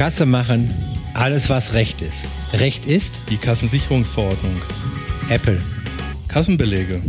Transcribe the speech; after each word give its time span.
Kasse 0.00 0.24
machen, 0.24 0.72
alles 1.12 1.50
was 1.50 1.74
Recht 1.74 2.00
ist. 2.00 2.24
Recht 2.54 2.86
ist 2.86 3.20
Die 3.28 3.36
Kassensicherungsverordnung. 3.36 4.56
Apple. 5.28 5.60
Kassenbelege. 6.26 7.02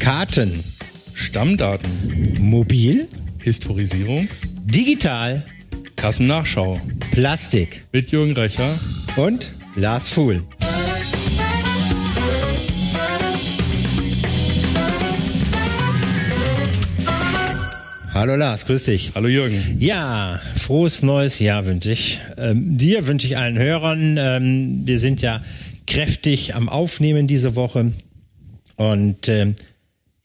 Karten. 0.00 0.62
Stammdaten. 1.14 2.36
Mobil. 2.38 3.08
Historisierung. 3.42 4.28
Digital. 4.66 5.44
Kassennachschau. 5.96 6.78
Plastik. 7.10 7.86
Mit 7.92 8.10
Jürgen 8.10 8.34
Recher. 8.34 8.78
Und 9.16 9.50
Lars 9.74 10.10
Fuhl. 10.10 10.42
Hallo 18.16 18.34
Lars, 18.34 18.64
grüß 18.64 18.84
dich. 18.84 19.12
Hallo 19.14 19.28
Jürgen. 19.28 19.76
Ja, 19.78 20.40
frohes 20.56 21.02
neues 21.02 21.38
Jahr 21.38 21.66
wünsche 21.66 21.92
ich. 21.92 22.18
Ähm, 22.38 22.78
dir 22.78 23.06
wünsche 23.06 23.26
ich 23.26 23.36
allen 23.36 23.58
Hörern. 23.58 24.16
Ähm, 24.18 24.86
wir 24.86 24.98
sind 24.98 25.20
ja 25.20 25.44
kräftig 25.86 26.54
am 26.54 26.70
Aufnehmen 26.70 27.26
diese 27.26 27.54
Woche. 27.56 27.92
Und 28.76 29.28
ähm, 29.28 29.54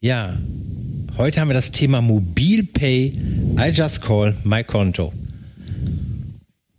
ja, 0.00 0.38
heute 1.18 1.38
haben 1.38 1.50
wir 1.50 1.54
das 1.54 1.70
Thema 1.70 2.00
Mobilpay. 2.00 3.12
I 3.58 3.68
just 3.74 4.00
call 4.00 4.34
my 4.42 4.64
Konto. 4.64 5.12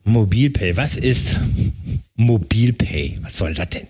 Mobilpay, 0.06 0.76
was 0.76 0.98
ist 0.98 1.36
Mobilpay? 2.16 3.20
Was 3.22 3.38
soll 3.38 3.54
das 3.54 3.70
denn? 3.70 3.86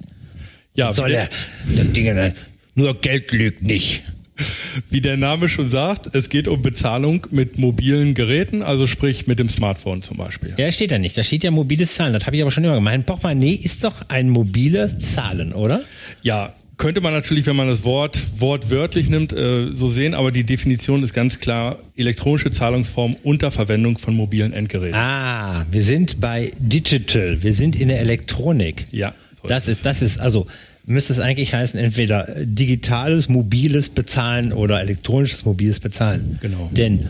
Ja, 0.75 0.89
Was 0.89 0.97
soll 0.97 1.11
der, 1.11 1.29
das 1.73 1.89
Ding, 1.93 2.03
ne? 2.03 2.35
nur 2.75 2.99
Geld 2.99 3.31
lügt 3.31 3.63
nicht. 3.63 4.03
wie 4.89 5.01
der 5.01 5.17
Name 5.17 5.49
schon 5.49 5.69
sagt, 5.69 6.15
es 6.15 6.29
geht 6.29 6.47
um 6.47 6.61
Bezahlung 6.61 7.27
mit 7.31 7.57
mobilen 7.57 8.13
Geräten, 8.13 8.63
also 8.63 8.87
sprich 8.87 9.27
mit 9.27 9.39
dem 9.39 9.49
Smartphone 9.49 10.01
zum 10.01 10.17
Beispiel. 10.17 10.53
Ja, 10.57 10.71
steht 10.71 10.91
da 10.91 10.99
nicht. 10.99 11.17
Da 11.17 11.23
steht 11.23 11.43
ja 11.43 11.51
mobiles 11.51 11.95
Zahlen. 11.95 12.13
Das 12.13 12.25
habe 12.25 12.35
ich 12.35 12.41
aber 12.41 12.51
schon 12.51 12.63
immer 12.63 12.75
gemeint. 12.75 13.05
Portemonnaie 13.05 13.53
ist 13.55 13.83
doch 13.83 14.09
ein 14.09 14.29
mobiles 14.29 14.97
Zahlen, 14.99 15.53
oder? 15.53 15.81
Ja, 16.21 16.53
könnte 16.77 17.01
man 17.01 17.13
natürlich, 17.13 17.45
wenn 17.45 17.55
man 17.55 17.67
das 17.67 17.83
Wort 17.83 18.21
wortwörtlich 18.37 19.07
nimmt, 19.07 19.31
äh, 19.31 19.71
so 19.73 19.87
sehen, 19.87 20.15
aber 20.15 20.31
die 20.31 20.43
Definition 20.43 21.03
ist 21.03 21.13
ganz 21.13 21.39
klar 21.39 21.77
elektronische 21.95 22.51
Zahlungsform 22.51 23.15
unter 23.23 23.51
Verwendung 23.51 23.97
von 23.99 24.15
mobilen 24.15 24.53
Endgeräten. 24.53 24.95
Ah, 24.95 25.65
wir 25.69 25.83
sind 25.83 26.19
bei 26.19 26.51
Digital. 26.57 27.43
Wir 27.43 27.53
sind 27.53 27.75
in 27.75 27.89
der 27.89 27.99
Elektronik. 27.99 28.87
Ja, 28.91 29.13
Das 29.47 29.67
ist, 29.67 29.85
das 29.85 30.01
ist, 30.01 30.19
also 30.19 30.47
müsste 30.85 31.13
es 31.13 31.19
eigentlich 31.19 31.53
heißen, 31.53 31.79
entweder 31.79 32.27
digitales, 32.43 33.29
mobiles 33.29 33.89
Bezahlen 33.89 34.51
oder 34.53 34.81
elektronisches, 34.81 35.45
mobiles 35.45 35.79
Bezahlen. 35.79 36.39
Genau. 36.41 36.69
Denn 36.73 37.07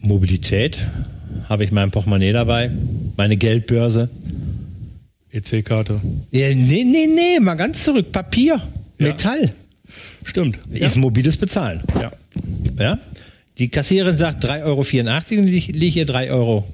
Mobilität 0.00 0.78
habe 1.48 1.64
ich 1.64 1.72
mein 1.72 1.90
Portemonnaie 1.90 2.32
dabei, 2.32 2.70
meine 3.16 3.36
Geldbörse. 3.36 4.08
EC-Karte. 5.30 6.00
Ja, 6.30 6.48
nee, 6.54 6.84
nee, 6.84 7.06
nee, 7.06 7.40
mal 7.40 7.54
ganz 7.54 7.84
zurück. 7.84 8.12
Papier, 8.12 8.60
Ja. 8.98 9.06
Metall 9.08 9.50
Stimmt. 10.24 10.58
ist 10.72 10.96
mobiles 10.96 11.36
Bezahlen. 11.36 11.82
Ja. 12.00 12.12
Ja? 12.78 12.98
Die 13.58 13.68
Kassiererin 13.68 14.16
sagt 14.16 14.44
3,84 14.44 14.64
Euro 14.64 15.42
und 15.42 15.48
ich 15.48 15.68
lege 15.68 16.00
ihr 16.00 16.06
3,80 16.06 16.30
Euro 16.30 16.64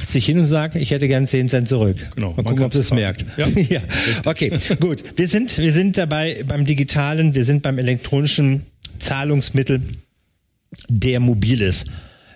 hin 0.00 0.38
und 0.38 0.46
sage, 0.46 0.78
ich 0.78 0.90
hätte 0.90 1.08
gern 1.08 1.26
10 1.26 1.48
Cent 1.48 1.68
zurück. 1.68 1.96
Genau, 2.14 2.30
Mal 2.30 2.36
man 2.36 2.44
gucken, 2.46 2.64
ob 2.64 2.74
es 2.74 2.92
merkt. 2.92 3.22
fragen. 3.22 3.66
Ja. 3.70 3.80
Okay, 4.24 4.52
gut. 4.80 5.02
Wir 5.16 5.28
sind, 5.28 5.56
wir 5.58 5.72
sind 5.72 5.96
dabei 5.98 6.44
beim 6.46 6.64
digitalen, 6.64 7.34
wir 7.34 7.44
sind 7.44 7.62
beim 7.62 7.78
elektronischen 7.78 8.62
Zahlungsmittel, 8.98 9.82
der 10.88 11.20
mobil 11.20 11.62
ist. 11.62 11.86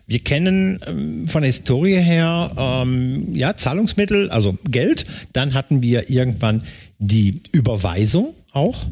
Wir 0.09 0.21
kennen 0.21 0.79
ähm, 0.87 1.29
von 1.29 1.43
der 1.43 1.51
Historie 1.51 1.97
her 2.01 2.53
ähm, 2.57 3.35
ja 3.35 3.57
Zahlungsmittel, 3.57 4.31
also 4.31 4.57
Geld. 4.71 5.05
Dann 5.33 5.55
hatten 5.55 5.83
wir 5.83 6.11
irgendwann 6.11 6.63
die 6.99 7.41
Überweisung 7.53 8.35
auch. 8.53 8.85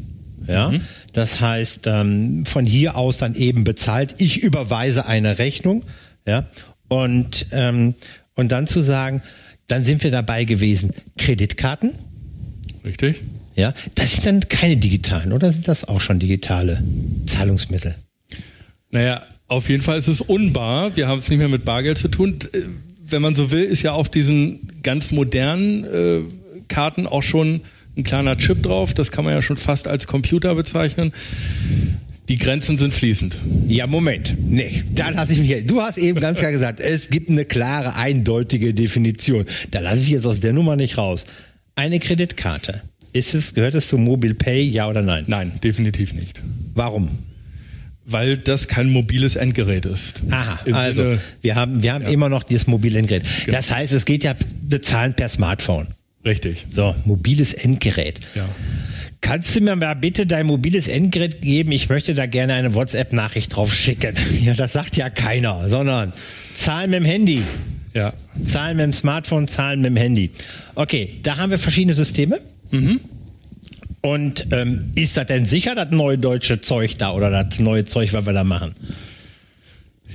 Ja, 0.47 0.71
das 1.13 1.39
heißt 1.41 1.87
ähm, 1.87 2.45
von 2.45 2.65
hier 2.65 2.97
aus 2.97 3.17
dann 3.17 3.33
eben 3.35 3.63
bezahlt. 3.63 4.15
Ich 4.19 4.43
überweise 4.43 5.07
eine 5.07 5.39
Rechnung. 5.39 5.83
Ja, 6.27 6.45
und 6.87 7.47
ähm, 7.51 7.95
und 8.35 8.51
dann 8.51 8.67
zu 8.67 8.81
sagen, 8.81 9.21
dann 9.67 9.83
sind 9.83 10.03
wir 10.03 10.11
dabei 10.11 10.43
gewesen. 10.43 10.93
Kreditkarten. 11.17 11.91
Richtig? 12.83 13.23
Ja, 13.55 13.73
das 13.95 14.13
sind 14.13 14.25
dann 14.25 14.49
keine 14.49 14.77
digitalen, 14.77 15.31
oder 15.31 15.51
sind 15.51 15.67
das 15.67 15.87
auch 15.87 16.01
schon 16.01 16.19
digitale 16.19 16.83
Zahlungsmittel? 17.25 17.95
Naja, 18.91 19.23
auf 19.47 19.69
jeden 19.69 19.81
Fall 19.81 19.97
ist 19.97 20.07
es 20.07 20.21
unbar. 20.21 20.95
Wir 20.95 21.07
haben 21.07 21.19
es 21.19 21.29
nicht 21.29 21.39
mehr 21.39 21.47
mit 21.47 21.65
Bargeld 21.65 21.97
zu 21.97 22.07
tun. 22.09 22.39
Äh, 22.51 22.61
Wenn 23.07 23.21
man 23.21 23.35
so 23.35 23.51
will, 23.51 23.63
ist 23.63 23.81
ja 23.81 23.93
auf 23.93 24.09
diesen 24.09 24.81
ganz 24.83 25.11
modernen 25.11 25.83
äh, 25.85 26.19
Karten 26.67 27.07
auch 27.07 27.23
schon 27.23 27.61
ein 27.97 28.03
kleiner 28.03 28.37
Chip 28.37 28.61
drauf. 28.63 28.93
Das 28.93 29.11
kann 29.11 29.23
man 29.23 29.33
ja 29.33 29.41
schon 29.41 29.57
fast 29.57 29.87
als 29.87 30.07
Computer 30.07 30.53
bezeichnen. 30.55 31.13
Die 32.27 32.37
Grenzen 32.37 32.77
sind 32.77 32.93
fließend. 32.93 33.35
Ja, 33.67 33.85
Moment. 33.85 34.35
Nee, 34.39 34.83
da 34.93 35.09
lasse 35.09 35.33
ich 35.33 35.39
mich. 35.39 35.67
Du 35.67 35.81
hast 35.81 35.97
eben 35.97 36.19
ganz 36.19 36.39
klar 36.39 36.51
gesagt, 36.51 36.79
es 36.79 37.09
gibt 37.09 37.29
eine 37.29 37.45
klare, 37.45 37.95
eindeutige 37.95 38.73
Definition. 38.73 39.45
Da 39.71 39.79
lasse 39.79 40.01
ich 40.03 40.09
jetzt 40.09 40.25
aus 40.25 40.39
der 40.39 40.51
Nummer 40.53 40.75
nicht 40.75 40.97
raus. 40.97 41.25
Eine 41.75 41.99
Kreditkarte. 41.99 42.81
Ist 43.13 43.33
es, 43.35 43.53
gehört 43.53 43.75
es 43.75 43.87
zu 43.89 43.97
Mobile 43.97 44.33
Pay, 44.33 44.63
ja 44.67 44.89
oder 44.89 45.01
nein? 45.01 45.25
Nein, 45.27 45.53
definitiv 45.63 46.13
nicht. 46.13 46.41
Warum? 46.73 47.09
Weil 48.07 48.37
das 48.37 48.67
kein 48.67 48.89
mobiles 48.89 49.35
Endgerät 49.35 49.85
ist. 49.85 50.21
Aha, 50.29 50.59
Im 50.65 50.73
also 50.73 51.03
Sinne- 51.03 51.19
wir 51.41 51.55
haben, 51.55 51.81
wir 51.83 51.93
haben 51.93 52.05
immer 52.05 52.29
noch 52.29 52.43
dieses 52.43 52.67
mobile 52.67 52.97
Endgerät. 52.99 53.23
Genau. 53.45 53.57
Das 53.57 53.71
heißt, 53.73 53.93
es 53.93 54.05
geht 54.05 54.23
ja 54.23 54.35
bezahlen 54.63 55.13
per 55.13 55.29
Smartphone. 55.29 55.87
Richtig. 56.25 56.65
So, 56.71 56.95
mobiles 57.05 57.53
Endgerät. 57.53 58.19
Ja. 58.35 58.47
Kannst 59.25 59.55
du 59.55 59.61
mir 59.61 59.75
mal 59.75 59.95
bitte 59.95 60.27
dein 60.27 60.45
mobiles 60.45 60.87
Endgerät 60.87 61.41
geben? 61.41 61.71
Ich 61.71 61.89
möchte 61.89 62.13
da 62.13 62.27
gerne 62.27 62.53
eine 62.53 62.75
WhatsApp-Nachricht 62.75 63.55
drauf 63.55 63.73
schicken. 63.73 64.15
Ja, 64.43 64.53
das 64.53 64.73
sagt 64.73 64.97
ja 64.97 65.09
keiner, 65.09 65.67
sondern 65.67 66.13
zahlen 66.53 66.91
mit 66.91 66.99
dem 66.99 67.05
Handy. 67.05 67.41
Ja. 67.95 68.13
Zahlen 68.43 68.77
mit 68.77 68.83
dem 68.83 68.93
Smartphone, 68.93 69.47
zahlen 69.47 69.81
mit 69.81 69.87
dem 69.87 69.97
Handy. 69.97 70.29
Okay, 70.75 71.15
da 71.23 71.37
haben 71.37 71.49
wir 71.49 71.57
verschiedene 71.57 71.95
Systeme. 71.95 72.39
Und 74.01 74.45
ähm, 74.51 74.91
ist 74.93 75.17
das 75.17 75.25
denn 75.25 75.47
sicher, 75.47 75.73
das 75.73 75.89
neue 75.89 76.19
deutsche 76.19 76.61
Zeug 76.61 76.95
da 76.99 77.11
oder 77.11 77.31
das 77.31 77.57
neue 77.57 77.83
Zeug, 77.85 78.13
was 78.13 78.27
wir 78.27 78.33
da 78.33 78.43
machen? 78.43 78.75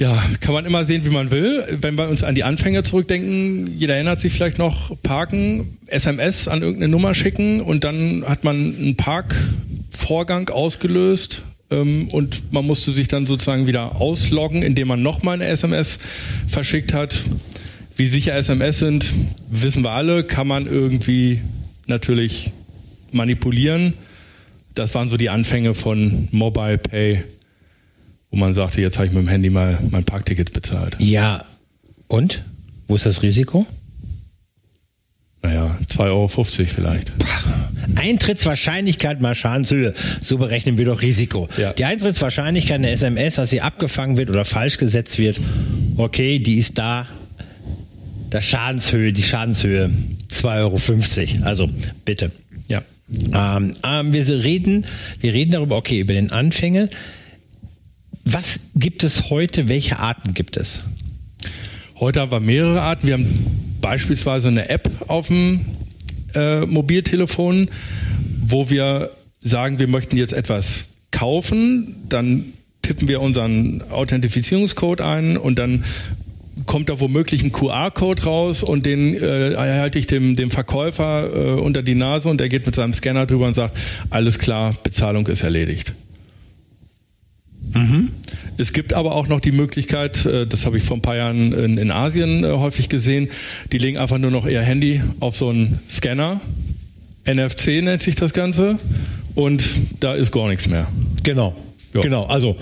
Ja, 0.01 0.19
kann 0.41 0.55
man 0.55 0.65
immer 0.65 0.87
sehen, 0.87 1.05
wie 1.05 1.11
man 1.11 1.31
will. 1.31 1.63
Wenn 1.73 1.99
wir 1.99 2.09
uns 2.09 2.25
an 2.25 2.35
die 2.35 2.43
Anfänge 2.43 2.83
zurückdenken, 2.83 3.77
jeder 3.77 3.97
erinnert 3.97 4.19
sich 4.19 4.33
vielleicht 4.33 4.57
noch, 4.57 4.97
parken, 5.03 5.77
SMS 5.89 6.49
an 6.49 6.63
irgendeine 6.63 6.91
Nummer 6.91 7.13
schicken 7.15 7.61
und 7.61 7.85
dann 7.85 8.25
hat 8.27 8.43
man 8.43 8.57
einen 8.57 8.97
Parkvorgang 8.97 10.49
ausgelöst 10.49 11.43
ähm, 11.71 12.09
und 12.09 12.51
man 12.51 12.65
musste 12.65 12.95
sich 12.95 13.09
dann 13.09 13.27
sozusagen 13.27 13.67
wieder 13.67 14.01
ausloggen, 14.01 14.63
indem 14.63 14.89
man 14.89 15.03
nochmal 15.03 15.35
eine 15.35 15.49
SMS 15.49 15.99
verschickt 16.49 16.95
hat. 16.95 17.23
Wie 17.95 18.07
sicher 18.07 18.35
SMS 18.35 18.79
sind, 18.79 19.13
wissen 19.51 19.85
wir 19.85 19.91
alle, 19.91 20.25
kann 20.25 20.49
man 20.49 20.67
irgendwie 20.67 21.43
natürlich 21.87 22.53
manipulieren. 23.13 23.93
Das 24.75 24.95
waren 24.95 25.11
so 25.11 25.19
die 25.19 25.29
Anfänge 25.29 25.75
von 25.75 26.29
Mobile 26.31 26.79
Pay 26.79 27.23
wo 28.31 28.37
man 28.37 28.55
sagte, 28.55 28.81
jetzt 28.81 28.97
habe 28.99 29.07
ich 29.07 29.13
mit 29.13 29.23
dem 29.23 29.29
Handy 29.29 29.51
mal 29.51 29.79
mein 29.91 30.05
Parkticket 30.05 30.53
bezahlt. 30.53 30.97
Ja, 30.99 31.45
und? 32.09 32.43
Wo 32.89 32.95
ist 32.95 33.07
das 33.07 33.23
Risiko? 33.23 33.67
Naja, 35.43 35.79
2,50 35.89 36.01
Euro 36.01 36.29
vielleicht. 36.29 37.13
Eintrittswahrscheinlichkeit 37.97 39.21
mal 39.21 39.35
Schadenshöhe. 39.35 39.95
So 40.21 40.37
berechnen 40.37 40.77
wir 40.77 40.85
doch 40.85 41.01
Risiko. 41.01 41.49
Ja. 41.57 41.73
Die 41.73 41.85
Eintrittswahrscheinlichkeit 41.85 42.77
einer 42.77 42.91
SMS, 42.91 43.37
dass 43.37 43.51
sie 43.51 43.63
abgefangen 43.63 44.19
wird 44.19 44.29
oder 44.29 44.45
falsch 44.45 44.77
gesetzt 44.77 45.19
wird, 45.19 45.41
okay, 45.97 46.39
die 46.41 46.57
ist 46.57 46.79
da. 46.79 47.07
Das 48.29 48.45
Schadenshöhe, 48.45 49.13
die 49.13 49.23
Schadenshöhe 49.23 49.91
2,50 50.31 51.39
Euro. 51.39 51.47
Also 51.47 51.69
bitte. 52.05 52.31
Ja. 52.69 52.83
Ähm, 53.09 53.75
ähm, 53.83 54.13
wir 54.13 54.29
reden, 54.29 54.85
wir 55.21 55.33
reden 55.33 55.53
darüber, 55.53 55.77
okay, 55.77 55.99
über 55.99 56.13
den 56.13 56.31
Anfänge. 56.31 56.91
Was 58.25 58.61
gibt 58.75 59.03
es 59.03 59.31
heute? 59.31 59.69
Welche 59.69 59.99
Arten 59.99 60.35
gibt 60.35 60.57
es? 60.57 60.83
Heute 61.99 62.21
haben 62.21 62.31
wir 62.31 62.41
mehrere 62.41 62.83
Arten. 62.83 63.07
Wir 63.07 63.15
haben 63.15 63.27
beispielsweise 63.81 64.49
eine 64.49 64.69
App 64.69 64.91
auf 65.09 65.29
dem 65.29 65.65
äh, 66.35 66.61
Mobiltelefon, 66.67 67.69
wo 68.43 68.69
wir 68.69 69.11
sagen, 69.43 69.79
wir 69.79 69.89
möchten 69.89 70.17
jetzt 70.17 70.33
etwas 70.33 70.87
kaufen. 71.11 71.97
Dann 72.09 72.45
tippen 72.83 73.09
wir 73.09 73.21
unseren 73.21 73.83
Authentifizierungscode 73.91 75.01
ein 75.01 75.37
und 75.37 75.59
dann 75.59 75.85
kommt 76.67 76.91
da 76.91 77.01
womöglich 77.01 77.43
ein 77.43 77.53
QR-Code 77.53 78.23
raus 78.25 78.63
und 78.63 78.85
den 78.85 79.15
äh, 79.15 79.57
halte 79.57 79.99
ich 79.99 80.07
dem, 80.07 80.37
dem 80.37 80.51
Verkäufer 80.51 81.31
äh, 81.35 81.61
unter 81.61 81.83
die 81.83 81.95
Nase 81.95 82.29
und 82.29 82.41
er 82.41 82.49
geht 82.49 82.67
mit 82.67 82.75
seinem 82.75 82.93
Scanner 82.93 83.27
drüber 83.27 83.47
und 83.47 83.55
sagt, 83.55 83.79
alles 84.11 84.39
klar, 84.39 84.75
Bezahlung 84.83 85.27
ist 85.27 85.43
erledigt. 85.43 85.95
Es 88.57 88.73
gibt 88.73 88.93
aber 88.93 89.15
auch 89.15 89.29
noch 89.29 89.41
die 89.41 89.53
Möglichkeit, 89.53 90.25
äh, 90.27 90.47
das 90.47 90.67
habe 90.67 90.77
ich 90.79 90.85
vor 90.85 90.97
ein 90.97 91.03
paar 91.03 91.17
Jahren 91.17 91.53
in, 91.53 91.79
in 91.79 91.91
Asien 91.91 92.45
äh, 92.45 92.49
häufig 92.49 92.89
gesehen, 92.89 93.29
die 93.73 93.79
legen 93.79 93.97
einfach 93.99 94.19
nur 94.19 94.31
noch 94.31 94.47
ihr 94.47 94.63
Handy 94.63 95.01
auf 95.21 95.37
so 95.37 95.49
einen 95.51 95.81
Scanner. 95.89 96.41
NFC 97.27 97.83
nennt 97.83 98.03
sich 98.03 98.15
das 98.17 98.33
Ganze. 98.33 98.79
Und 99.35 99.63
da 100.01 100.15
ist 100.15 100.33
gar 100.33 100.49
nichts 100.49 100.67
mehr. 100.69 100.89
Genau. 101.23 101.55
Ja. 101.95 102.01
Genau. 102.01 102.25
Also 102.27 102.57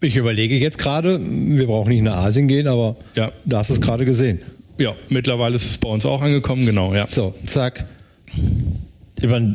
ich 0.00 0.16
überlege 0.16 0.56
jetzt 0.56 0.78
gerade, 0.78 1.20
wir 1.20 1.66
brauchen 1.66 1.90
nicht 1.90 2.02
nach 2.02 2.16
Asien 2.24 2.48
gehen, 2.48 2.66
aber 2.68 2.96
Ja. 3.14 3.32
da 3.44 3.58
hast 3.58 3.70
du 3.70 3.74
es 3.74 3.80
gerade 3.80 4.04
gesehen. 4.04 4.40
Ja, 4.78 4.94
mittlerweile 5.08 5.56
ist 5.56 5.66
es 5.66 5.76
bei 5.76 5.88
uns 5.88 6.06
auch 6.06 6.22
angekommen, 6.22 6.64
genau, 6.64 6.94
ja. 6.94 7.06
So, 7.06 7.34
zack. 7.46 7.84
Über, 9.20 9.54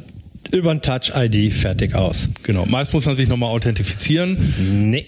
über 0.54 0.72
ein 0.72 0.82
Touch-ID 0.82 1.54
fertig 1.54 1.96
aus. 1.96 2.30
Genau. 2.44 2.66
Meist 2.66 2.94
muss 2.94 3.06
man 3.06 3.18
sich 3.18 3.28
nochmal 3.28 3.50
authentifizieren. 3.50 4.38
Nee. 4.90 5.06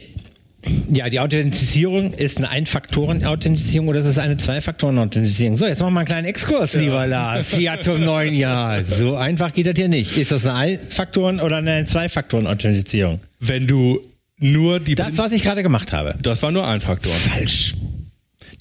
Ja, 0.89 1.09
die 1.09 1.19
Authentifizierung 1.19 2.13
ist 2.13 2.38
eine 2.38 2.50
Ein-Faktoren-Authentifizierung 2.50 3.88
oder 3.88 4.00
ist 4.00 4.07
es 4.07 4.18
eine 4.18 4.38
Zwei-Faktoren-Authentifizierung? 4.38 5.57
So, 5.57 5.68
jetzt 5.68 5.80
machen 5.80 5.94
wir 5.94 6.00
einen 6.00 6.07
kleinen 6.07 6.27
Exkurs, 6.27 6.74
lieber 6.74 7.06
Lars, 7.06 7.53
hier 7.53 7.80
zum 7.81 8.03
neuen 8.03 8.33
Jahr. 8.33 8.83
So 8.83 9.15
einfach 9.15 9.53
geht 9.53 9.68
das 9.68 9.75
hier 9.75 9.89
nicht. 9.89 10.18
Ist 10.18 10.31
das 10.31 10.44
eine 10.44 10.56
Ein-Faktoren- 10.56 11.39
oder 11.39 11.57
eine 11.57 11.86
Zwei-Faktoren-Authentifizierung? 11.86 13.19
Wenn 13.39 13.68
du 13.68 14.00
nur 14.38 14.80
die. 14.80 14.95
Das, 14.95 15.19
was 15.19 15.31
ich 15.31 15.44
gerade 15.44 15.62
gemacht 15.62 15.94
habe. 15.94 16.15
das 16.21 16.41
war 16.41 16.51
nur 16.51 16.68
ein 16.68 16.81
Faktor. 16.81 17.13
Falsch. 17.13 17.75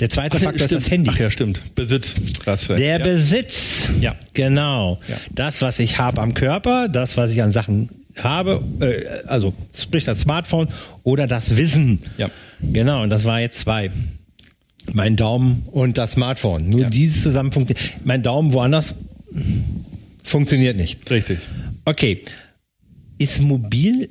Der 0.00 0.10
zweite 0.10 0.38
Faktor 0.38 0.62
ist 0.62 0.66
Stimmt. 0.66 0.82
das 0.82 0.90
Handy. 0.90 1.10
Ach 1.12 1.18
ja, 1.18 1.30
stimmt. 1.30 1.74
Besitz. 1.74 2.14
Krass. 2.40 2.66
Der 2.68 2.98
ja. 2.98 2.98
Besitz. 2.98 3.88
Ja. 4.00 4.16
Genau. 4.32 5.00
Ja. 5.08 5.16
Das, 5.32 5.62
was 5.62 5.78
ich 5.78 5.98
habe 5.98 6.20
am 6.20 6.34
Körper, 6.34 6.88
das, 6.88 7.16
was 7.16 7.30
ich 7.30 7.42
an 7.42 7.52
Sachen 7.52 7.88
habe, 8.18 8.62
äh, 8.80 9.04
also 9.28 9.54
sprich 9.76 10.04
das 10.04 10.20
Smartphone 10.22 10.68
oder 11.04 11.26
das 11.26 11.56
Wissen. 11.56 12.00
Ja. 12.18 12.30
Genau, 12.60 13.02
und 13.02 13.10
das 13.10 13.24
war 13.24 13.40
jetzt 13.40 13.58
zwei. 13.60 13.90
Mein 14.92 15.16
Daumen 15.16 15.62
und 15.70 15.96
das 15.96 16.12
Smartphone. 16.12 16.68
Nur 16.68 16.82
Ja. 16.82 16.90
dieses 16.90 17.22
zusammen 17.22 17.52
funktioniert. 17.52 17.94
Mein 18.04 18.22
Daumen 18.22 18.52
woanders 18.52 18.94
funktioniert 20.22 20.76
nicht. 20.76 21.10
Richtig. 21.10 21.38
Okay. 21.84 22.22
Ist 23.18 23.40
mobil. 23.42 24.10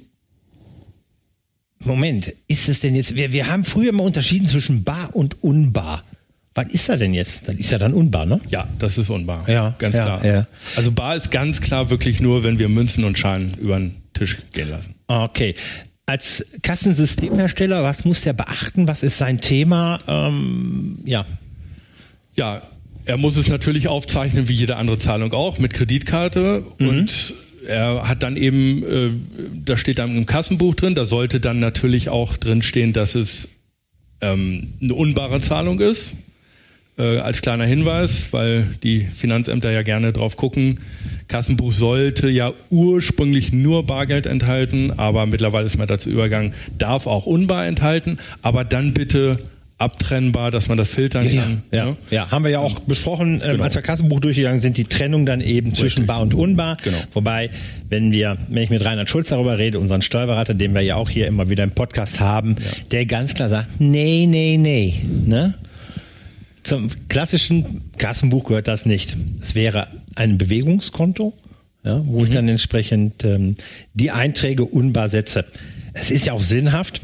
Moment, 1.85 2.33
ist 2.47 2.69
es 2.69 2.79
denn 2.79 2.95
jetzt? 2.95 3.15
Wir, 3.15 3.31
wir 3.31 3.47
haben 3.47 3.65
früher 3.65 3.91
mal 3.91 4.03
unterschieden 4.03 4.47
zwischen 4.47 4.83
bar 4.83 5.09
und 5.13 5.43
unbar. 5.43 6.03
Was 6.55 6.67
ist 6.67 6.87
da 6.87 6.97
denn 6.97 7.13
jetzt? 7.13 7.47
Das 7.47 7.55
ist 7.55 7.71
ja 7.71 7.79
dann 7.79 7.93
unbar, 7.93 8.25
ne? 8.25 8.39
Ja, 8.49 8.67
das 8.77 8.97
ist 8.97 9.09
unbar. 9.09 9.49
Ja, 9.49 9.73
ganz 9.79 9.95
ja, 9.95 10.03
klar. 10.03 10.25
ja. 10.25 10.47
Also 10.75 10.91
bar 10.91 11.15
ist 11.15 11.31
ganz 11.31 11.61
klar 11.61 11.89
wirklich 11.89 12.19
nur, 12.19 12.43
wenn 12.43 12.59
wir 12.59 12.69
Münzen 12.69 13.03
und 13.05 13.17
Scheinen 13.17 13.55
über 13.55 13.77
den 13.77 13.95
Tisch 14.13 14.37
gehen 14.51 14.69
lassen. 14.69 14.93
Okay. 15.07 15.55
Als 16.05 16.45
Kassensystemhersteller, 16.61 17.83
was 17.83 18.05
muss 18.05 18.21
der 18.21 18.33
beachten? 18.33 18.87
Was 18.87 19.03
ist 19.03 19.17
sein 19.17 19.41
Thema? 19.41 19.99
Ähm, 20.07 20.99
ja. 21.05 21.25
Ja, 22.35 22.61
er 23.05 23.17
muss 23.17 23.37
es 23.37 23.47
natürlich 23.47 23.87
aufzeichnen, 23.87 24.47
wie 24.47 24.53
jede 24.53 24.75
andere 24.75 24.99
Zahlung 24.99 25.33
auch, 25.33 25.57
mit 25.57 25.73
Kreditkarte. 25.73 26.63
Und 26.79 27.33
er 27.67 28.07
hat 28.07 28.23
dann 28.23 28.37
eben, 28.37 28.83
äh, 28.83 29.09
da 29.65 29.77
steht 29.77 29.99
dann 29.99 30.15
im 30.15 30.25
Kassenbuch 30.25 30.75
drin, 30.75 30.95
da 30.95 31.05
sollte 31.05 31.39
dann 31.39 31.59
natürlich 31.59 32.09
auch 32.09 32.37
drin 32.37 32.61
stehen, 32.61 32.93
dass 32.93 33.15
es 33.15 33.49
ähm, 34.21 34.73
eine 34.81 34.93
unbare 34.93 35.41
Zahlung 35.41 35.79
ist. 35.79 36.15
Äh, 36.95 37.17
als 37.17 37.41
kleiner 37.41 37.65
Hinweis, 37.65 38.27
weil 38.33 38.67
die 38.83 39.01
Finanzämter 39.01 39.71
ja 39.71 39.81
gerne 39.81 40.13
drauf 40.13 40.37
gucken. 40.37 40.79
Kassenbuch 41.27 41.73
sollte 41.73 42.29
ja 42.29 42.53
ursprünglich 42.69 43.51
nur 43.51 43.87
Bargeld 43.87 44.27
enthalten, 44.27 44.91
aber 44.97 45.25
mittlerweile 45.25 45.65
ist 45.65 45.75
man 45.75 45.87
dazu 45.87 46.11
übergegangen, 46.11 46.53
darf 46.77 47.07
auch 47.07 47.25
unbar 47.25 47.65
enthalten, 47.65 48.19
aber 48.43 48.63
dann 48.63 48.93
bitte 48.93 49.39
abtrennbar, 49.83 50.49
dass 50.49 50.67
man 50.67 50.77
das 50.77 50.89
filtern 50.89 51.25
kann. 51.25 51.61
ja, 51.71 51.85
ne? 51.85 51.97
ja. 52.09 52.31
Haben 52.31 52.43
wir 52.45 52.51
ja 52.51 52.59
auch 52.59 52.79
besprochen, 52.79 53.41
ähm, 53.43 53.51
Genau. 53.51 53.63
als 53.63 53.75
wir 53.75 53.81
Kassenbuch 53.81 54.19
durchgegangen 54.19 54.61
sind, 54.61 54.77
die 54.77 54.85
Trennung 54.85 55.25
dann 55.25 55.41
eben 55.41 55.73
zwischen 55.75 56.07
bar 56.07 56.21
und 56.21 56.33
unbar. 56.33 56.77
Genau. 56.83 56.97
Wobei, 57.13 57.49
wenn 57.89 58.11
wir, 58.11 58.37
wenn 58.49 58.63
ich 58.63 58.69
mit 58.69 58.83
Reinhard 58.83 59.09
Schulz 59.09 59.29
darüber 59.29 59.57
rede, 59.57 59.79
unseren 59.79 60.01
Steuerberater, 60.01 60.53
den 60.53 60.73
wir 60.73 60.81
ja 60.81 60.95
auch 60.95 61.09
hier 61.09 61.27
immer 61.27 61.49
wieder 61.49 61.63
im 61.63 61.71
Podcast 61.71 62.19
haben, 62.19 62.55
der 62.91 63.05
ganz 63.05 63.33
klar 63.33 63.49
sagt, 63.49 63.79
nee, 63.79 64.25
nee, 64.27 64.57
nee, 64.57 64.95
ne? 65.25 65.55
Zum 66.63 66.89
klassischen 67.09 67.81
Kassenbuch 67.97 68.45
gehört 68.45 68.69
das 68.69 68.85
nicht. 68.85 69.17
Es 69.41 69.53
wäre 69.53 69.87
ein 70.15 70.37
Bewegungskonto, 70.37 71.33
ja, 71.83 72.01
wo 72.05 72.23
ich 72.23 72.29
dann 72.29 72.47
entsprechend 72.47 73.25
ähm, 73.25 73.57
die 73.93 74.11
Einträge 74.11 74.63
unbar 74.63 75.09
setze. 75.09 75.43
Es 75.93 76.09
ist 76.09 76.25
ja 76.25 76.31
auch 76.31 76.41
sinnhaft, 76.41 77.01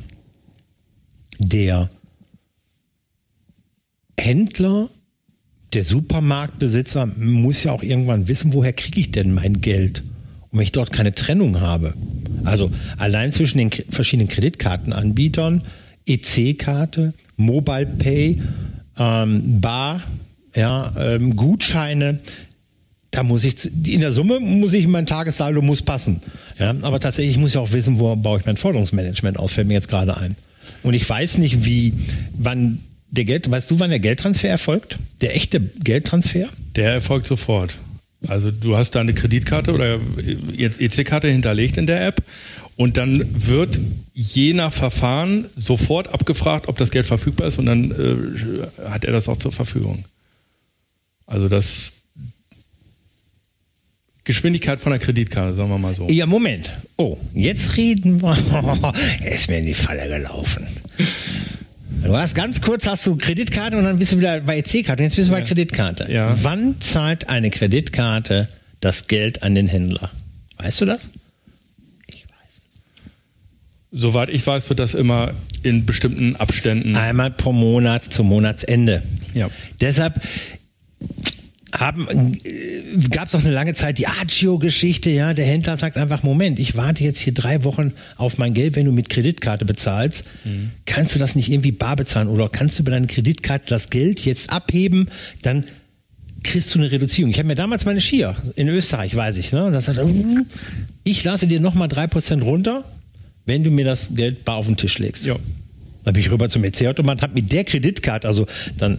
der 1.40 1.90
Händler, 4.20 4.90
der 5.74 5.84
Supermarktbesitzer 5.84 7.06
muss 7.06 7.64
ja 7.64 7.72
auch 7.72 7.84
irgendwann 7.84 8.28
wissen, 8.28 8.54
woher 8.54 8.74
kriege 8.74 9.00
ich 9.00 9.12
denn 9.12 9.34
mein 9.34 9.62
Geld? 9.62 10.04
Und 10.50 10.58
wenn 10.58 10.64
ich 10.64 10.72
dort 10.72 10.92
keine 10.92 11.14
Trennung 11.14 11.62
habe. 11.62 11.94
Also 12.44 12.72
allein 12.98 13.32
zwischen 13.32 13.60
den 13.60 13.70
verschiedenen 13.90 14.30
Kreditkartenanbietern, 14.30 15.62
EC-Karte, 16.08 17.14
Mobile 17.38 17.86
Pay, 17.86 18.42
ähm, 18.98 19.62
Bar, 19.62 20.02
ja, 20.56 20.92
ähm, 20.98 21.36
Gutscheine, 21.36 22.20
da 23.12 23.24
muss 23.24 23.44
ich, 23.44 23.66
in 23.88 24.02
der 24.02 24.12
Summe 24.12 24.40
muss 24.40 24.74
ich, 24.74 24.88
mein 24.88 25.06
Tagessaldo 25.06 25.62
muss 25.62 25.82
passen. 25.82 26.22
Ja, 26.58 26.76
aber 26.82 27.00
tatsächlich 27.00 27.38
muss 27.38 27.52
ich 27.52 27.58
auch 27.58 27.72
wissen, 27.72 28.00
wo 28.00 28.16
baue 28.16 28.40
ich 28.40 28.46
mein 28.46 28.58
Forderungsmanagement 28.58 29.38
aus, 29.38 29.54
fällt 29.54 29.68
mir 29.68 29.74
jetzt 29.76 29.88
gerade 29.88 30.18
ein. 30.18 30.36
Und 30.84 30.94
ich 30.94 31.08
weiß 31.08 31.40
nicht, 31.40 31.66
wie, 31.66 31.94
wann 32.38 32.80
der 33.12 33.26
Geld, 33.26 33.50
weißt 33.50 33.72
du, 33.72 33.80
wann 33.80 33.90
der 33.90 34.00
Geldtransfer 34.00 34.50
erfolgt? 34.50 34.98
Der 35.22 35.36
echte 35.36 35.60
Geldtransfer? 35.60 36.48
Der 36.76 36.94
erfolgt 36.94 37.28
sofort. 37.28 37.78
Also 38.28 38.52
du 38.52 38.76
hast 38.76 38.92
da 38.92 39.00
eine 39.00 39.14
Kreditkarte 39.14 39.74
oder 39.74 40.00
EC-Karte 40.58 41.30
hinterlegt 41.30 41.78
in 41.78 41.88
der 41.88 42.06
App 42.06 42.22
und 42.76 42.98
dann 42.98 43.24
wird 43.48 43.80
je 44.14 44.54
nach 44.54 44.74
Verfahren 44.74 45.46
sofort 45.56 46.10
abgefragt, 46.14 46.68
ob 46.68 46.78
das 46.78 46.92
Geld 46.92 47.06
verfügbar 47.06 47.48
ist 47.48 47.60
und 47.60 47.66
dann 47.66 47.92
äh, 47.92 48.90
hat 48.90 49.06
er 49.06 49.14
das 49.14 49.30
auch 49.30 49.40
zur 49.40 49.52
Verfügung. 49.52 50.04
Also 51.26 51.48
das 51.48 51.94
Geschwindigkeit 54.26 54.82
von 54.82 54.92
der 54.92 55.00
Kreditkarte, 55.00 55.56
sagen 55.56 55.70
wir 55.70 55.78
mal 55.78 55.96
so. 55.96 56.08
Ja, 56.10 56.26
Moment. 56.26 56.74
Oh, 56.98 57.18
jetzt 57.34 57.78
reden 57.78 58.22
wir. 58.22 58.38
er 59.24 59.32
ist 59.32 59.50
mir 59.50 59.60
in 59.60 59.66
die 59.66 59.74
Falle 59.74 60.08
gelaufen. 60.08 60.68
Du 62.04 62.18
hast 62.18 62.34
ganz 62.34 62.62
kurz 62.62 62.88
hast 62.88 63.06
du 63.06 63.18
Kreditkarte 63.18 63.78
und 63.78 63.84
dann 63.84 64.00
bist 64.00 64.12
du 64.12 64.18
wieder 64.18 64.40
bei 64.42 64.58
EC-Karte. 64.58 65.04
Jetzt 65.04 65.16
bist 65.16 65.30
du 65.30 65.34
bei 65.34 65.42
Kreditkarte. 65.42 66.12
Ja. 66.12 66.36
Wann 66.42 66.80
zahlt 66.82 67.30
eine 67.30 67.50
Kreditkarte 67.50 68.48
das 68.80 69.08
Geld 69.08 69.44
an 69.44 69.56
den 69.56 69.68
Händler? 69.68 70.10
Weißt 70.58 70.82
du 70.82 70.86
das? 70.86 71.10
Ich 72.08 72.26
weiß 72.26 72.62
es. 73.92 74.02
Soweit 74.02 74.30
ich 74.30 74.46
weiß, 74.46 74.70
wird 74.70 74.80
das 74.80 74.94
immer 74.94 75.34
in 75.64 75.86
bestimmten 75.86 76.36
Abständen. 76.36 76.96
Einmal 76.96 77.32
pro 77.32 77.52
Monat 77.52 78.04
zum 78.04 78.28
Monatsende. 78.28 79.04
Ja. 79.34 79.50
Deshalb 79.82 80.22
haben, 81.74 82.08
äh, 82.44 83.08
gab 83.10 83.28
es 83.28 83.36
auch 83.36 83.40
eine 83.40 83.52
lange 83.52 83.74
Zeit 83.74 83.98
die 83.98 84.08
Agio-Geschichte, 84.08 85.10
ja, 85.10 85.34
der 85.34 85.46
Händler 85.46 85.78
sagt 85.78 85.98
einfach, 85.98 86.24
Moment, 86.24 86.60
ich 86.60 86.76
warte 86.76 87.04
jetzt 87.04 87.20
hier 87.20 87.34
drei 87.34 87.64
Wochen 87.64 87.94
auf 88.18 88.38
mein 88.38 88.54
Geld, 88.54 88.76
wenn 88.76 88.86
du 88.86 88.92
mit 88.92 89.10
Kreditkarte 89.10 89.66
bezahlst, 89.66 90.24
kannst 90.86 91.16
du 91.16 91.20
das 91.20 91.36
nicht 91.36 91.52
irgendwie 91.52 91.72
bar 91.72 91.96
bezahlen 91.96 92.28
oder 92.28 92.50
kannst 92.50 92.78
du 92.78 92.84
über 92.84 92.92
deine 92.92 93.08
Kreditkarte 93.08 93.68
das 93.68 93.90
Geld 93.90 94.26
jetzt 94.26 94.52
abheben, 94.52 95.10
dann 95.42 95.66
kriegst 96.44 96.74
du 96.74 96.80
eine 96.80 96.92
Reduzierung. 96.92 97.32
Ich 97.32 97.38
habe 97.38 97.48
mir 97.48 97.56
damals 97.56 97.86
meine 97.86 98.02
Skier 98.02 98.36
in 98.56 98.68
Österreich, 98.68 99.16
weiß 99.16 99.38
ich, 99.38 99.52
ne, 99.52 99.66
und 99.66 99.74
das 99.74 99.86
sagt, 99.86 100.04
mm, 100.04 100.46
ich 101.04 101.24
lasse 101.24 101.48
dir 101.48 101.60
nochmal 101.60 101.88
drei 101.88 102.08
Prozent 102.08 102.44
runter, 102.44 102.84
wenn 103.46 103.64
du 103.64 103.72
mir 103.72 103.86
das 103.86 104.10
Geld 104.16 104.46
bar 104.46 104.56
auf 104.56 104.66
den 104.66 104.78
Tisch 104.78 105.00
legst. 105.00 105.26
Ja. 105.26 105.36
Dann 106.04 106.14
bin 106.14 106.24
ich 106.24 106.32
rüber 106.32 106.50
zum 106.50 106.64
EC-Automat, 106.64 107.22
habe 107.22 107.34
mit 107.34 107.52
der 107.52 107.64
Kreditkarte, 107.64 108.28
also 108.28 108.48
dann 108.78 108.98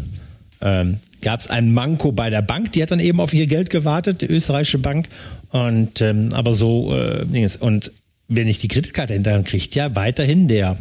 ähm, 0.61 0.99
gab 1.23 1.41
es 1.41 1.49
ein 1.49 1.73
Manko 1.73 2.13
bei 2.13 2.31
der 2.31 2.43
Bank, 2.43 2.73
die 2.73 2.83
hat 2.83 2.91
dann 2.91 3.01
eben 3.01 3.21
auf 3.21 3.33
ihr 3.33 3.47
Geld 3.47 3.71
gewartet, 3.71 4.21
die 4.23 4.27
österreichische 4.27 4.79
Bank. 4.79 5.09
Und 5.51 6.01
ähm, 6.01 6.33
aber 6.33 6.55
so 6.55 6.95
äh, 6.97 7.49
und 7.61 7.93
wenn 8.29 8.47
ich 8.47 8.59
die 8.59 8.69
Kreditkarte 8.69 9.15
hinter, 9.15 9.33
dann 9.33 9.45
kriegt 9.45 9.75
ja 9.75 9.95
weiterhin 9.97 10.47
der 10.47 10.79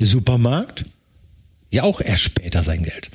Supermarkt 0.00 0.84
ja 1.70 1.84
auch 1.84 2.00
erst 2.00 2.22
später 2.22 2.62
sein 2.62 2.82
Geld. 2.82 3.10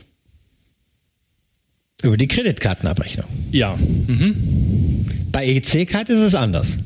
Über 2.01 2.15
die 2.15 2.27
Kreditkartenabrechnung. 2.27 3.27
Ja. 3.51 3.75
Mhm. 3.75 5.05
Bei 5.31 5.47
EC-Karte 5.47 6.13
ist 6.13 6.19
es 6.19 6.35
anders. 6.35 6.77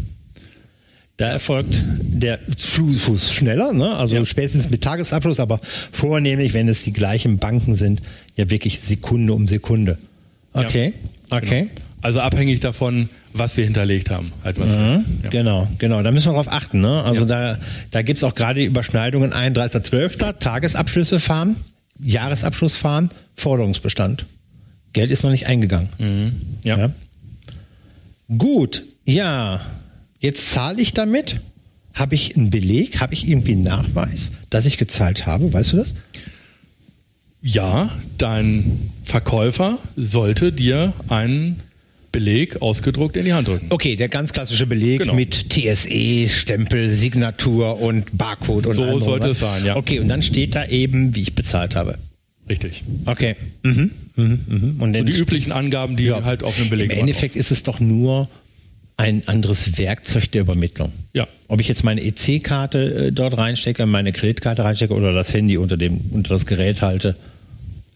Da 1.21 1.29
erfolgt 1.29 1.75
der 2.01 2.39
Fuß 2.57 3.31
schneller, 3.31 3.73
ne? 3.73 3.95
also 3.95 4.15
Ja. 4.15 4.25
spätestens 4.25 4.71
mit 4.71 4.81
Tagesabschluss, 4.81 5.39
aber 5.39 5.59
vornehmlich, 5.91 6.55
wenn 6.55 6.67
es 6.67 6.81
die 6.81 6.93
gleichen 6.93 7.37
Banken 7.37 7.75
sind, 7.75 8.01
ja 8.35 8.49
wirklich 8.49 8.79
Sekunde 8.79 9.33
um 9.33 9.47
Sekunde. 9.47 9.99
Okay, 10.53 10.95
okay. 11.29 11.69
Also 12.01 12.21
abhängig 12.21 12.59
davon, 12.59 13.07
was 13.33 13.55
wir 13.55 13.65
hinterlegt 13.65 14.09
haben. 14.09 14.31
Halt 14.43 14.59
was 14.59 14.71
mhm, 14.71 15.05
ja. 15.21 15.29
Genau, 15.29 15.67
genau. 15.77 16.01
Da 16.01 16.09
müssen 16.09 16.31
wir 16.31 16.33
drauf 16.33 16.51
achten. 16.51 16.81
Ne? 16.81 17.03
Also 17.03 17.19
ja. 17.19 17.25
da, 17.27 17.59
da 17.91 18.01
gibt 18.01 18.17
es 18.17 18.23
auch 18.23 18.33
gerade 18.33 18.61
die 18.61 18.65
Überschneidungen 18.65 19.31
31.12. 19.31 20.39
Tagesabschlüsse 20.39 21.19
fahren, 21.19 21.55
Jahresabschluss 21.99 22.75
fahren, 22.75 23.11
Forderungsbestand. 23.35 24.25
Geld 24.93 25.11
ist 25.11 25.21
noch 25.21 25.29
nicht 25.29 25.45
eingegangen. 25.45 25.89
Mhm. 25.99 26.41
Ja. 26.63 26.79
ja. 26.79 26.89
Gut, 28.35 28.81
ja. 29.05 29.61
Jetzt 30.21 30.51
zahle 30.51 30.81
ich 30.81 30.93
damit. 30.93 31.41
Habe 31.93 32.15
ich 32.15 32.37
einen 32.37 32.51
Beleg? 32.51 33.01
Habe 33.01 33.13
ich 33.13 33.27
irgendwie 33.27 33.51
einen 33.51 33.63
Nachweis, 33.63 34.31
dass 34.49 34.65
ich 34.65 34.77
gezahlt 34.77 35.25
habe? 35.25 35.51
Weißt 35.51 35.73
du 35.73 35.77
das? 35.77 35.93
Ja, 37.41 37.89
dein 38.17 38.91
Verkäufer 39.03 39.77
sollte 39.97 40.53
dir 40.53 40.93
einen 41.09 41.59
Beleg 42.11 42.61
ausgedruckt 42.61 43.17
in 43.17 43.25
die 43.25 43.33
Hand 43.33 43.47
drücken. 43.47 43.67
Okay, 43.71 43.95
der 43.95 44.09
ganz 44.09 44.31
klassische 44.31 44.67
Beleg 44.67 44.99
genau. 44.99 45.15
mit 45.15 45.49
TSE, 45.49 46.29
Stempel, 46.29 46.91
Signatur 46.91 47.81
und 47.81 48.17
Barcode 48.17 48.67
und 48.67 48.75
So 48.75 48.99
sollte 48.99 49.29
es 49.29 49.39
sein, 49.39 49.65
ja. 49.65 49.75
Okay, 49.75 49.99
und 49.99 50.07
dann 50.07 50.21
steht 50.21 50.53
da 50.55 50.65
eben, 50.65 51.15
wie 51.15 51.21
ich 51.21 51.35
bezahlt 51.35 51.75
habe. 51.75 51.97
Richtig. 52.47 52.83
Okay. 53.05 53.35
Mhm. 53.63 53.91
Mhm. 54.15 54.39
Mhm. 54.47 54.75
Und 54.79 54.95
so 54.95 55.03
die 55.03 55.13
üblichen 55.13 55.51
Angaben, 55.51 55.97
die 55.97 56.05
ja. 56.05 56.23
halt 56.23 56.43
auf 56.43 56.59
einem 56.59 56.69
Beleg 56.69 56.91
Im 56.91 56.99
Endeffekt 56.99 57.35
ist 57.35 57.51
es 57.51 57.63
doch 57.63 57.79
nur 57.79 58.29
ein 59.01 59.23
anderes 59.27 59.79
Werkzeug 59.79 60.31
der 60.31 60.41
Übermittlung. 60.41 60.91
Ja. 61.13 61.27
Ob 61.47 61.59
ich 61.59 61.67
jetzt 61.67 61.83
meine 61.83 62.01
EC-Karte 62.03 63.07
äh, 63.07 63.11
dort 63.11 63.35
reinstecke, 63.35 63.87
meine 63.87 64.11
Kreditkarte 64.11 64.63
reinstecke 64.63 64.93
oder 64.93 65.11
das 65.11 65.33
Handy 65.33 65.57
unter 65.57 65.75
dem 65.75 65.99
unter 66.11 66.35
das 66.35 66.45
Gerät 66.45 66.83
halte, 66.83 67.15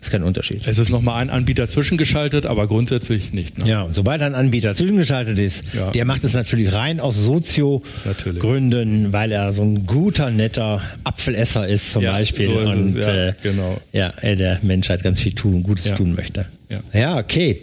ist 0.01 0.09
kein 0.09 0.23
Unterschied. 0.23 0.63
Es 0.65 0.79
ist 0.79 0.89
nochmal 0.89 1.21
ein 1.21 1.29
Anbieter 1.29 1.67
zwischengeschaltet, 1.67 2.47
aber 2.47 2.67
grundsätzlich 2.67 3.33
nicht. 3.33 3.59
Ne? 3.59 3.69
Ja, 3.69 3.87
sobald 3.91 4.23
ein 4.23 4.33
Anbieter 4.33 4.73
zwischengeschaltet 4.73 5.37
ist, 5.37 5.63
ja. 5.73 5.91
der 5.91 6.05
macht 6.05 6.23
es 6.23 6.33
natürlich 6.33 6.73
rein 6.73 6.99
aus 6.99 7.23
Sozio-Gründen, 7.23 9.13
weil 9.13 9.31
er 9.31 9.51
so 9.51 9.61
ein 9.61 9.85
guter, 9.85 10.31
netter 10.31 10.81
Apfelesser 11.03 11.67
ist 11.67 11.93
zum 11.93 12.01
ja, 12.01 12.13
Beispiel 12.13 12.47
so 12.47 12.57
und 12.57 12.97
es, 12.97 13.05
ja, 13.05 13.27
äh, 13.27 13.33
genau. 13.43 13.79
ja, 13.93 14.11
er 14.21 14.35
der 14.35 14.59
Menschheit 14.63 15.03
ganz 15.03 15.19
viel 15.19 15.33
tun, 15.33 15.61
Gutes 15.61 15.93
tun 15.93 16.15
möchte. 16.15 16.47
Ja. 16.69 16.79
ja, 16.93 17.17
okay. 17.19 17.61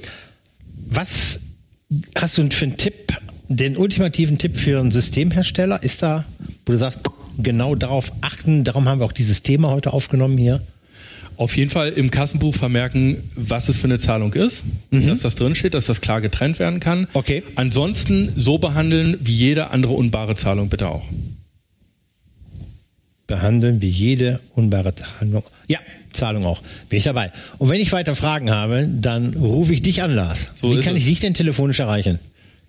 Was 0.89 1.41
hast 2.15 2.39
du 2.39 2.49
für 2.51 2.67
einen 2.67 2.77
Tipp, 2.77 3.13
den 3.49 3.77
ultimativen 3.77 4.39
Tipp 4.39 4.59
für 4.59 4.81
einen 4.81 4.91
Systemhersteller? 4.91 5.83
Ist 5.83 6.03
da, 6.03 6.25
wo 6.67 6.73
du 6.73 6.79
sagst, 6.79 7.01
genau 7.39 7.75
darauf 7.75 8.13
achten, 8.21 8.65
darum 8.65 8.89
haben 8.89 9.01
wir 9.01 9.07
auch 9.07 9.13
dieses 9.13 9.43
Thema 9.43 9.71
heute 9.71 9.93
aufgenommen 9.93 10.39
hier? 10.39 10.61
Auf 11.37 11.57
jeden 11.57 11.71
Fall 11.71 11.89
im 11.91 12.11
Kassenbuch 12.11 12.55
vermerken, 12.55 13.17
was 13.35 13.69
es 13.69 13.79
für 13.79 13.87
eine 13.87 13.99
Zahlung 13.99 14.35
ist, 14.35 14.65
mhm. 14.91 15.07
dass 15.07 15.21
das 15.21 15.35
drinsteht, 15.35 15.75
dass 15.75 15.87
das 15.87 16.01
klar 16.01 16.21
getrennt 16.21 16.59
werden 16.59 16.79
kann. 16.79 17.09
Okay. 17.15 17.43
Ansonsten 17.57 18.33
so 18.37 18.59
behandeln 18.59 19.17
wie 19.21 19.33
jede 19.33 19.71
andere 19.71 19.95
unbare 19.95 20.37
Zahlung 20.37 20.69
bitte 20.69 20.89
auch. 20.89 21.05
Behandeln 23.27 23.81
wie 23.81 23.89
jede 23.89 24.41
unbare 24.55 24.95
Zahlung. 24.95 25.43
Ja, 25.69 25.79
Zahlung 26.13 26.45
auch. 26.45 26.61
Bin 26.91 26.99
ich 26.99 27.05
dabei. 27.05 27.33
Und 27.59 27.71
wenn 27.71 27.81
ich 27.81 27.93
weiter 27.93 28.15
Fragen 28.15 28.51
habe, 28.51 28.87
dann 28.87 29.35
rufe 29.35 29.73
ich 29.73 29.81
dich 29.81 30.03
an, 30.03 30.15
Lars. 30.15 30.49
So 30.55 30.77
wie 30.77 30.81
kann 30.81 30.97
ich 30.97 31.07
dich 31.07 31.21
denn 31.21 31.33
telefonisch 31.33 31.81
erreichen? 31.81 32.19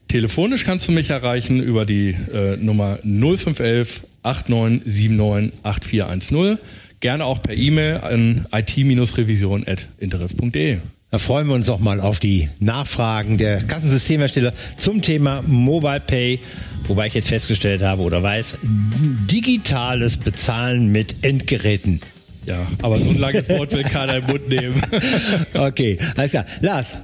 Telefonisch 0.07 0.63
kannst 0.63 0.87
du 0.87 0.91
mich 0.91 1.09
erreichen 1.09 1.61
über 1.61 1.85
die 1.85 2.15
äh, 2.33 2.57
Nummer 2.57 2.99
0511 3.03 4.03
8979 4.23 5.53
8410 5.63 6.57
gerne 7.03 7.25
auch 7.25 7.39
per 7.41 7.53
E-Mail 7.53 7.97
an 7.97 8.47
it-revision.interref.de. 8.53 10.77
Da 11.11 11.17
freuen 11.17 11.47
wir 11.47 11.53
uns 11.53 11.69
auch 11.69 11.79
mal 11.79 11.99
auf 11.99 12.19
die 12.19 12.47
Nachfragen 12.59 13.37
der 13.37 13.61
Kassensystemhersteller 13.61 14.53
zum 14.77 15.01
Thema 15.01 15.43
Mobile 15.45 15.99
Pay, 15.99 16.39
wobei 16.87 17.07
ich 17.07 17.13
jetzt 17.13 17.27
festgestellt 17.27 17.81
habe 17.81 18.03
oder 18.03 18.23
weiß, 18.23 18.59
digitales 18.63 20.15
Bezahlen 20.15 20.93
mit 20.93 21.25
Endgeräten. 21.25 21.99
Ja, 22.45 22.65
aber 22.81 22.97
so 22.97 23.09
ein 23.09 23.17
langes 23.17 23.49
Wort 23.49 23.73
will 23.73 23.83
keiner 23.83 24.15
im 24.15 24.25
Mund 24.25 24.47
nehmen. 24.47 24.81
okay, 25.53 25.97
alles 26.15 26.31
klar. 26.31 26.45
Lars, 26.61 26.95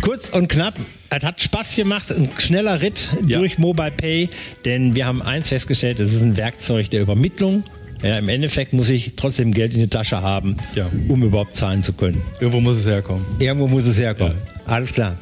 kurz 0.00 0.30
und 0.30 0.48
knapp, 0.48 0.76
es 1.10 1.24
hat 1.24 1.40
Spaß 1.40 1.76
gemacht, 1.76 2.10
ein 2.10 2.28
schneller 2.38 2.80
Ritt 2.80 3.08
ja. 3.26 3.38
durch 3.38 3.58
Mobile 3.58 3.92
Pay, 3.92 4.28
denn 4.64 4.94
wir 4.94 5.06
haben 5.06 5.22
eins 5.22 5.48
festgestellt, 5.48 6.00
es 6.00 6.12
ist 6.12 6.22
ein 6.22 6.36
Werkzeug 6.36 6.90
der 6.90 7.02
Übermittlung 7.02 7.64
ja, 8.04 8.18
Im 8.18 8.28
Endeffekt 8.28 8.74
muss 8.74 8.90
ich 8.90 9.14
trotzdem 9.16 9.54
Geld 9.54 9.72
in 9.72 9.80
die 9.80 9.88
Tasche 9.88 10.20
haben, 10.20 10.56
ja. 10.74 10.90
um 11.08 11.22
überhaupt 11.22 11.56
zahlen 11.56 11.82
zu 11.82 11.94
können. 11.94 12.20
Irgendwo 12.38 12.60
muss 12.60 12.76
es 12.76 12.84
herkommen. 12.84 13.24
Irgendwo 13.38 13.66
muss 13.66 13.86
es 13.86 13.98
herkommen. 13.98 14.36
Alles 14.66 14.92
klar. 14.92 15.16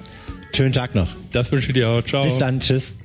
Schönen 0.53 0.73
Tag 0.73 0.97
noch. 0.97 1.09
Das 1.31 1.53
wünsche 1.53 1.69
ich 1.69 1.75
dir 1.75 1.89
auch. 1.89 2.03
Ciao. 2.03 2.25
Bis 2.25 2.39
dann. 2.39 2.59
Tschüss. 2.59 2.97